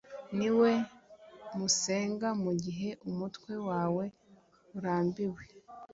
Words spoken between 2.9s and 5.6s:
umutwe wawe urambiwe